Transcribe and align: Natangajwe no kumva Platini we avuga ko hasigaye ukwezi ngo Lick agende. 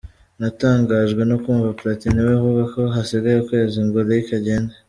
Natangajwe 0.39 1.21
no 1.29 1.37
kumva 1.43 1.75
Platini 1.79 2.21
we 2.27 2.31
avuga 2.39 2.63
ko 2.73 2.81
hasigaye 2.95 3.37
ukwezi 3.39 3.77
ngo 3.85 3.99
Lick 4.07 4.27
agende. 4.39 4.73